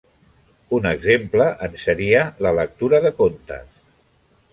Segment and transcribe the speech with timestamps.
[0.77, 3.69] Un exemple en seria la lectura de contes.